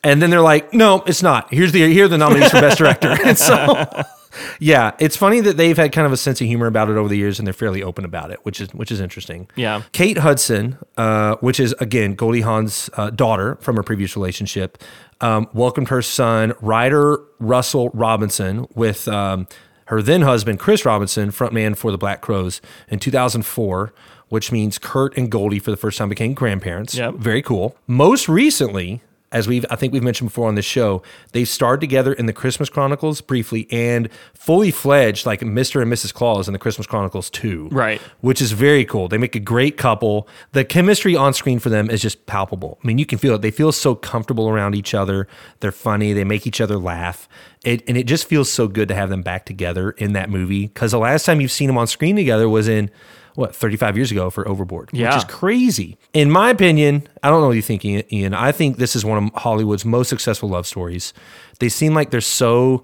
And 0.04 0.20
then 0.20 0.30
they're 0.30 0.40
like, 0.40 0.74
No, 0.74 1.02
it's 1.06 1.22
not. 1.22 1.52
Here's 1.52 1.72
the 1.72 1.90
here 1.90 2.04
are 2.04 2.08
the 2.08 2.18
nominees 2.18 2.50
for 2.50 2.60
Best 2.60 2.78
Director. 2.78 3.16
And 3.24 3.38
so 3.38 3.86
yeah, 4.60 4.92
it's 4.98 5.16
funny 5.16 5.40
that 5.40 5.56
they've 5.56 5.76
had 5.76 5.92
kind 5.92 6.06
of 6.06 6.12
a 6.12 6.16
sense 6.16 6.40
of 6.40 6.46
humor 6.46 6.66
about 6.66 6.88
it 6.88 6.96
over 6.96 7.08
the 7.08 7.16
years 7.16 7.38
and 7.38 7.46
they're 7.46 7.52
fairly 7.52 7.82
open 7.82 8.04
about 8.04 8.30
it, 8.30 8.38
which 8.44 8.60
is 8.60 8.72
which 8.74 8.90
is 8.90 9.00
interesting. 9.00 9.48
Yeah. 9.56 9.82
Kate 9.92 10.18
Hudson, 10.18 10.78
uh, 10.96 11.36
which 11.36 11.60
is 11.60 11.74
again 11.80 12.14
Goldie 12.14 12.42
Hawn's 12.42 12.90
uh, 12.96 13.10
daughter 13.10 13.56
from 13.60 13.76
her 13.76 13.82
previous 13.82 14.16
relationship, 14.16 14.82
um, 15.20 15.48
welcomed 15.52 15.88
her 15.88 16.02
son 16.02 16.52
Ryder 16.60 17.18
Russell 17.38 17.90
Robinson 17.90 18.66
with 18.74 19.08
um, 19.08 19.46
her 19.86 20.02
then 20.02 20.22
husband 20.22 20.58
Chris 20.58 20.84
Robinson, 20.84 21.30
frontman 21.30 21.76
for 21.76 21.90
the 21.90 21.98
Black 21.98 22.20
Crowes, 22.20 22.60
in 22.88 22.98
2004. 22.98 23.92
Which 24.30 24.52
means 24.52 24.76
Kurt 24.76 25.16
and 25.16 25.30
Goldie 25.30 25.58
for 25.58 25.70
the 25.70 25.76
first 25.78 25.96
time 25.96 26.10
became 26.10 26.34
grandparents. 26.34 26.94
Yep. 26.94 27.14
Very 27.14 27.40
cool. 27.40 27.74
Most 27.86 28.28
recently, 28.28 29.00
as 29.30 29.46
we've 29.46 29.64
I 29.70 29.76
think 29.76 29.92
we've 29.92 30.02
mentioned 30.02 30.30
before 30.30 30.48
on 30.48 30.54
this 30.54 30.64
show, 30.64 31.02
they 31.32 31.44
starred 31.44 31.80
together 31.80 32.12
in 32.12 32.26
the 32.26 32.32
Christmas 32.32 32.68
Chronicles 32.68 33.20
briefly 33.20 33.66
and 33.70 34.08
fully 34.34 34.70
fledged 34.70 35.26
like 35.26 35.40
Mr. 35.40 35.82
and 35.82 35.92
Mrs. 35.92 36.14
Claus 36.14 36.48
in 36.48 36.52
the 36.52 36.58
Christmas 36.58 36.86
Chronicles 36.86 37.28
2. 37.30 37.68
Right. 37.70 38.00
Which 38.20 38.40
is 38.40 38.52
very 38.52 38.84
cool. 38.84 39.08
They 39.08 39.18
make 39.18 39.36
a 39.36 39.40
great 39.40 39.76
couple. 39.76 40.28
The 40.52 40.64
chemistry 40.64 41.14
on 41.14 41.34
screen 41.34 41.58
for 41.58 41.68
them 41.68 41.90
is 41.90 42.00
just 42.00 42.26
palpable. 42.26 42.78
I 42.82 42.86
mean, 42.86 42.98
you 42.98 43.06
can 43.06 43.18
feel 43.18 43.34
it. 43.34 43.42
They 43.42 43.50
feel 43.50 43.72
so 43.72 43.94
comfortable 43.94 44.48
around 44.48 44.74
each 44.74 44.94
other. 44.94 45.28
They're 45.60 45.72
funny. 45.72 46.12
They 46.12 46.24
make 46.24 46.46
each 46.46 46.60
other 46.60 46.78
laugh. 46.78 47.28
It, 47.64 47.82
and 47.88 47.96
it 47.96 48.04
just 48.04 48.26
feels 48.26 48.50
so 48.50 48.68
good 48.68 48.88
to 48.88 48.94
have 48.94 49.10
them 49.10 49.22
back 49.22 49.44
together 49.44 49.90
in 49.90 50.12
that 50.12 50.30
movie 50.30 50.68
because 50.68 50.92
the 50.92 50.98
last 50.98 51.26
time 51.26 51.40
you've 51.40 51.52
seen 51.52 51.66
them 51.66 51.76
on 51.76 51.86
screen 51.86 52.16
together 52.16 52.48
was 52.48 52.68
in 52.68 52.90
what 53.38 53.54
35 53.54 53.96
years 53.96 54.10
ago 54.10 54.30
for 54.30 54.46
Overboard, 54.48 54.90
Yeah. 54.92 55.08
which 55.14 55.18
is 55.18 55.24
crazy. 55.24 55.96
In 56.12 56.28
my 56.28 56.50
opinion, 56.50 57.06
I 57.22 57.30
don't 57.30 57.40
know 57.40 57.46
what 57.46 57.54
you 57.56 57.62
think, 57.62 57.84
Ian-. 57.84 58.34
I 58.34 58.50
think 58.50 58.78
this 58.78 58.96
is 58.96 59.04
one 59.04 59.22
of 59.24 59.30
Hollywood's 59.42 59.84
most 59.84 60.08
successful 60.08 60.48
love 60.48 60.66
stories. 60.66 61.12
They 61.60 61.68
seem 61.68 61.94
like 61.94 62.10
they're 62.10 62.20
so 62.20 62.82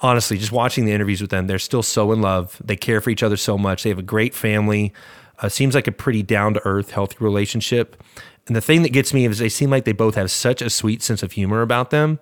honestly, 0.00 0.36
just 0.36 0.50
watching 0.50 0.84
the 0.84 0.90
interviews 0.90 1.20
with 1.20 1.30
them, 1.30 1.46
they're 1.46 1.60
still 1.60 1.84
so 1.84 2.10
in 2.10 2.20
love. 2.20 2.60
They 2.64 2.74
care 2.74 3.00
for 3.00 3.10
each 3.10 3.22
other 3.22 3.36
so 3.36 3.56
much. 3.56 3.84
They 3.84 3.88
have 3.90 4.00
a 4.00 4.02
great 4.02 4.34
family. 4.34 4.92
Uh, 5.40 5.48
seems 5.48 5.76
like 5.76 5.86
a 5.86 5.92
pretty 5.92 6.24
down 6.24 6.54
to 6.54 6.60
earth, 6.64 6.90
healthy 6.90 7.16
relationship. 7.20 8.02
And 8.48 8.56
the 8.56 8.60
thing 8.60 8.82
that 8.82 8.92
gets 8.92 9.14
me 9.14 9.24
is 9.26 9.38
they 9.38 9.48
seem 9.48 9.70
like 9.70 9.84
they 9.84 9.92
both 9.92 10.16
have 10.16 10.32
such 10.32 10.60
a 10.60 10.68
sweet 10.70 11.02
sense 11.04 11.22
of 11.22 11.30
humor 11.30 11.62
about 11.62 11.90
them. 11.90 12.18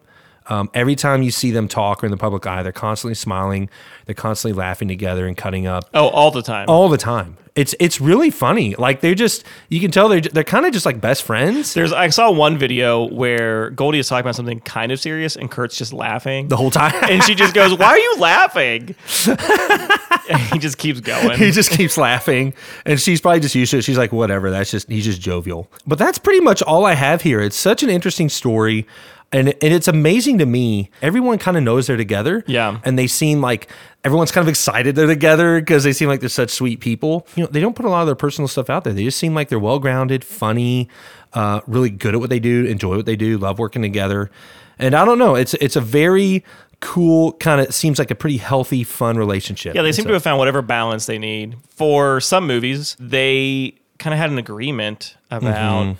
Um, 0.50 0.68
every 0.74 0.96
time 0.96 1.22
you 1.22 1.30
see 1.30 1.50
them 1.52 1.68
talk 1.68 2.02
or 2.02 2.06
in 2.06 2.10
the 2.10 2.18
public 2.18 2.46
eye, 2.46 2.62
they're 2.62 2.72
constantly 2.72 3.14
smiling. 3.14 3.70
They're 4.06 4.14
constantly 4.14 4.58
laughing 4.58 4.88
together 4.88 5.26
and 5.26 5.36
cutting 5.36 5.66
up 5.66 5.84
Oh, 5.94 6.08
all 6.08 6.30
the 6.30 6.42
time. 6.42 6.66
all 6.68 6.88
the 6.88 6.98
time. 6.98 7.36
It's 7.56 7.74
it's 7.80 8.00
really 8.00 8.30
funny. 8.30 8.76
Like 8.76 9.00
they're 9.00 9.14
just 9.16 9.44
you 9.68 9.80
can 9.80 9.90
tell 9.90 10.08
they're 10.08 10.20
they're 10.20 10.44
kind 10.44 10.66
of 10.66 10.72
just 10.72 10.86
like 10.86 11.00
best 11.00 11.24
friends 11.24 11.74
There's 11.74 11.92
I 11.92 12.08
saw 12.08 12.30
one 12.30 12.56
video 12.58 13.06
where 13.12 13.70
Goldie 13.70 13.98
is 13.98 14.08
talking 14.08 14.20
about 14.20 14.36
something 14.36 14.60
kind 14.60 14.92
of 14.92 15.00
serious 15.00 15.34
and 15.34 15.50
Kurt's 15.50 15.76
just 15.76 15.92
laughing. 15.92 16.46
the 16.46 16.56
whole 16.56 16.70
time. 16.70 16.94
and 17.10 17.22
she 17.24 17.34
just 17.34 17.52
goes, 17.52 17.76
"Why 17.76 17.86
are 17.86 17.98
you 17.98 18.16
laughing?" 18.18 18.94
he 20.52 20.58
just 20.58 20.78
keeps 20.78 21.00
going. 21.00 21.38
he 21.38 21.50
just 21.50 21.70
keeps 21.70 21.96
laughing 21.96 22.54
and 22.86 23.00
she's 23.00 23.20
probably 23.20 23.40
just 23.40 23.54
used 23.54 23.70
to 23.72 23.78
it 23.78 23.82
she's 23.82 23.98
like 23.98 24.12
whatever 24.12 24.50
that's 24.50 24.70
just 24.70 24.88
he's 24.88 25.04
just 25.04 25.20
jovial 25.20 25.70
but 25.86 25.98
that's 25.98 26.18
pretty 26.18 26.40
much 26.40 26.62
all 26.62 26.84
i 26.86 26.94
have 26.94 27.22
here 27.22 27.40
it's 27.40 27.56
such 27.56 27.82
an 27.82 27.90
interesting 27.90 28.28
story 28.28 28.86
and, 29.32 29.48
and 29.48 29.72
it's 29.74 29.88
amazing 29.88 30.38
to 30.38 30.46
me 30.46 30.90
everyone 31.02 31.38
kind 31.38 31.56
of 31.56 31.62
knows 31.62 31.86
they're 31.86 31.96
together. 31.96 32.42
Yeah. 32.46 32.80
and 32.84 32.98
they 32.98 33.06
seem 33.06 33.40
like 33.40 33.68
everyone's 34.04 34.32
kind 34.32 34.42
of 34.44 34.48
excited 34.48 34.96
they're 34.96 35.06
together 35.06 35.60
because 35.60 35.84
they 35.84 35.92
seem 35.92 36.08
like 36.08 36.20
they're 36.20 36.28
such 36.28 36.50
sweet 36.50 36.80
people. 36.80 37.26
You 37.36 37.44
know 37.44 37.50
they 37.50 37.60
don't 37.60 37.76
put 37.76 37.84
a 37.86 37.88
lot 37.90 38.00
of 38.00 38.06
their 38.06 38.14
personal 38.14 38.48
stuff 38.48 38.68
out 38.70 38.84
there. 38.84 38.92
They 38.92 39.04
just 39.04 39.18
seem 39.18 39.34
like 39.34 39.48
they're 39.48 39.58
well 39.58 39.78
grounded 39.78 40.24
funny 40.24 40.88
uh, 41.32 41.60
really 41.66 41.90
good 41.90 42.14
at 42.14 42.20
what 42.20 42.28
they 42.30 42.40
do 42.40 42.64
enjoy 42.64 42.96
what 42.96 43.06
they 43.06 43.16
do 43.16 43.38
love 43.38 43.58
working 43.58 43.82
together. 43.82 44.30
And 44.78 44.94
i 44.94 45.04
don't 45.04 45.18
know 45.18 45.34
it's 45.34 45.54
it's 45.54 45.76
a 45.76 45.80
very 45.80 46.42
cool 46.80 47.32
kind 47.34 47.60
of 47.60 47.74
seems 47.74 47.98
like 47.98 48.10
a 48.10 48.14
pretty 48.14 48.38
healthy 48.38 48.82
fun 48.84 49.16
relationship. 49.18 49.74
Yeah, 49.74 49.82
they 49.82 49.92
seem 49.92 50.04
so- 50.04 50.08
to 50.08 50.14
have 50.14 50.22
found 50.22 50.38
whatever 50.38 50.62
balance 50.62 51.06
they 51.06 51.18
need. 51.18 51.56
For 51.68 52.20
some 52.20 52.46
movies, 52.46 52.96
they 52.98 53.74
kind 53.98 54.14
of 54.14 54.18
had 54.18 54.30
an 54.30 54.38
agreement 54.38 55.16
about 55.30 55.96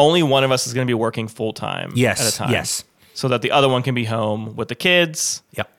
only 0.00 0.22
one 0.22 0.42
of 0.44 0.50
us 0.50 0.66
is 0.66 0.74
going 0.74 0.86
to 0.86 0.90
be 0.90 0.94
working 0.94 1.28
full 1.28 1.52
time. 1.52 1.92
Yes, 1.94 2.20
at 2.26 2.32
a 2.34 2.36
time. 2.36 2.50
yes. 2.50 2.84
So 3.14 3.28
that 3.28 3.42
the 3.42 3.50
other 3.50 3.68
one 3.68 3.82
can 3.82 3.94
be 3.94 4.04
home 4.04 4.56
with 4.56 4.68
the 4.68 4.74
kids. 4.74 5.42
Yep. 5.56 5.70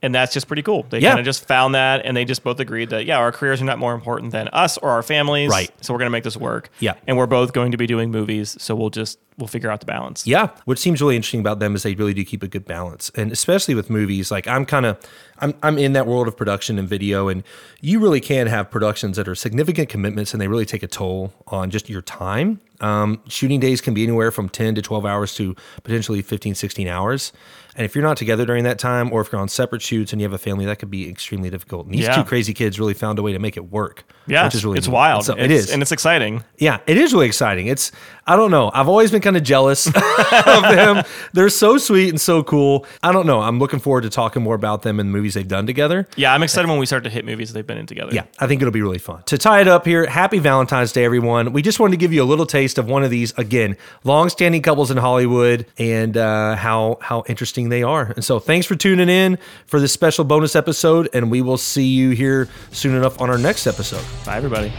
And 0.00 0.14
that's 0.14 0.32
just 0.32 0.46
pretty 0.46 0.62
cool. 0.62 0.86
They 0.90 1.00
Yeah. 1.00 1.08
kind 1.10 1.18
of 1.20 1.24
just 1.24 1.46
found 1.48 1.74
that 1.74 2.02
and 2.04 2.16
they 2.16 2.24
just 2.24 2.44
both 2.44 2.60
agreed 2.60 2.90
that, 2.90 3.04
yeah, 3.04 3.18
our 3.18 3.32
careers 3.32 3.60
are 3.60 3.64
not 3.64 3.80
more 3.80 3.94
important 3.94 4.30
than 4.30 4.46
us 4.52 4.78
or 4.78 4.90
our 4.90 5.02
families. 5.02 5.50
Right. 5.50 5.70
So 5.80 5.92
we're 5.92 5.98
going 5.98 6.06
to 6.06 6.10
make 6.12 6.22
this 6.22 6.36
work. 6.36 6.70
Yeah. 6.78 6.94
And 7.08 7.16
we're 7.18 7.26
both 7.26 7.52
going 7.52 7.72
to 7.72 7.76
be 7.76 7.86
doing 7.88 8.12
movies. 8.12 8.56
So 8.60 8.76
we'll 8.76 8.90
just, 8.90 9.18
we'll 9.38 9.48
figure 9.48 9.70
out 9.72 9.80
the 9.80 9.86
balance. 9.86 10.24
Yeah. 10.24 10.50
What 10.66 10.78
seems 10.78 11.00
really 11.02 11.16
interesting 11.16 11.40
about 11.40 11.58
them 11.58 11.74
is 11.74 11.82
they 11.82 11.94
really 11.96 12.14
do 12.14 12.24
keep 12.24 12.44
a 12.44 12.48
good 12.48 12.64
balance. 12.64 13.10
And 13.16 13.32
especially 13.32 13.74
with 13.74 13.90
movies, 13.90 14.30
like 14.30 14.46
I'm 14.46 14.64
kind 14.64 14.86
of 14.86 14.98
I'm 15.40 15.54
I'm 15.64 15.78
in 15.78 15.94
that 15.94 16.06
world 16.06 16.28
of 16.28 16.36
production 16.36 16.78
and 16.78 16.88
video 16.88 17.26
and 17.28 17.42
you 17.80 17.98
really 17.98 18.20
can 18.20 18.46
have 18.46 18.70
productions 18.70 19.16
that 19.16 19.26
are 19.26 19.34
significant 19.34 19.88
commitments 19.88 20.32
and 20.32 20.40
they 20.40 20.46
really 20.48 20.66
take 20.66 20.84
a 20.84 20.88
toll 20.88 21.32
on 21.48 21.70
just 21.70 21.88
your 21.90 22.02
time. 22.02 22.60
Um, 22.80 23.20
shooting 23.28 23.60
days 23.60 23.80
can 23.80 23.94
be 23.94 24.02
anywhere 24.02 24.30
from 24.30 24.48
10 24.48 24.74
to 24.76 24.82
12 24.82 25.04
hours 25.06 25.34
to 25.36 25.54
potentially 25.82 26.22
15, 26.22 26.54
16 26.54 26.86
hours. 26.88 27.32
And 27.76 27.84
if 27.84 27.94
you're 27.94 28.02
not 28.02 28.16
together 28.16 28.44
during 28.44 28.64
that 28.64 28.78
time 28.80 29.12
or 29.12 29.20
if 29.20 29.30
you're 29.30 29.40
on 29.40 29.48
separate 29.48 29.82
shoots 29.82 30.12
and 30.12 30.20
you 30.20 30.24
have 30.24 30.32
a 30.32 30.38
family, 30.38 30.64
that 30.66 30.80
could 30.80 30.90
be 30.90 31.08
extremely 31.08 31.48
difficult. 31.48 31.86
And 31.86 31.94
these 31.94 32.06
Yeah. 32.06 32.16
two 32.16 32.24
crazy 32.24 32.52
kids 32.52 32.80
really 32.80 32.94
found 32.94 33.20
a 33.20 33.22
way 33.22 33.32
to 33.32 33.38
make 33.38 33.56
it 33.56 33.70
work. 33.70 34.02
Yeah. 34.26 34.44
Which 34.44 34.56
is 34.56 34.64
really 34.64 34.78
it's 34.78 34.88
neat. 34.88 34.94
wild. 34.94 35.24
So 35.24 35.34
It's- 35.34 35.44
it 35.44 35.50
is. 35.52 35.70
And 35.70 35.80
it's 35.80 35.92
exciting. 35.92 36.42
Yeah, 36.58 36.78
it 36.88 36.96
is 36.98 37.12
really 37.12 37.26
exciting. 37.26 37.68
It's 37.68 37.92
I 38.26 38.36
don't 38.36 38.50
know. 38.50 38.70
I've 38.74 38.88
always 38.88 39.10
been 39.10 39.22
kind 39.22 39.38
of 39.38 39.42
jealous 39.42 39.86
of 39.86 39.92
them. 39.94 41.02
They're 41.32 41.48
so 41.48 41.78
sweet 41.78 42.10
and 42.10 42.20
so 42.20 42.42
cool. 42.42 42.84
I 43.02 43.10
don't 43.10 43.26
know. 43.26 43.40
I'm 43.40 43.58
looking 43.58 43.78
forward 43.80 44.02
to 44.02 44.10
talking 44.10 44.42
more 44.42 44.54
about 44.54 44.82
them 44.82 45.00
and 45.00 45.08
the 45.08 45.12
movies 45.16 45.32
they've 45.34 45.48
done 45.48 45.66
together. 45.66 46.06
Yeah. 46.16 46.34
I'm 46.34 46.42
excited 46.42 46.68
when 46.68 46.78
we 46.78 46.84
start 46.84 47.04
to 47.04 47.10
hit 47.10 47.24
movies 47.24 47.52
they've 47.54 47.66
been 47.66 47.78
in 47.78 47.86
together. 47.86 48.10
Yeah, 48.12 48.24
I 48.38 48.46
think 48.46 48.60
it'll 48.60 48.72
be 48.72 48.82
really 48.82 48.98
fun. 48.98 49.22
To 49.26 49.38
tie 49.38 49.60
it 49.62 49.68
up 49.68 49.86
here, 49.86 50.04
happy 50.06 50.40
Valentine's 50.40 50.92
Day, 50.92 51.04
everyone. 51.06 51.52
We 51.54 51.62
just 51.62 51.80
wanted 51.80 51.92
to 51.92 51.96
give 51.98 52.12
you 52.12 52.22
a 52.22 52.26
little 52.26 52.44
taste 52.68 52.78
of 52.78 52.86
one 52.86 53.02
of 53.02 53.10
these 53.10 53.32
again, 53.38 53.76
long-standing 54.04 54.60
couples 54.60 54.90
in 54.90 54.98
Hollywood 54.98 55.66
and 55.78 56.16
uh, 56.16 56.54
how 56.54 56.98
how 57.00 57.24
interesting 57.26 57.70
they 57.70 57.82
are. 57.82 58.12
And 58.12 58.24
so, 58.24 58.38
thanks 58.38 58.66
for 58.66 58.76
tuning 58.76 59.08
in 59.08 59.38
for 59.66 59.80
this 59.80 59.92
special 59.92 60.24
bonus 60.24 60.54
episode, 60.54 61.08
and 61.14 61.30
we 61.30 61.40
will 61.40 61.58
see 61.58 61.86
you 61.86 62.10
here 62.10 62.48
soon 62.70 62.94
enough 62.94 63.20
on 63.20 63.30
our 63.30 63.38
next 63.38 63.66
episode. 63.66 64.04
Bye, 64.26 64.36
everybody. 64.36 64.72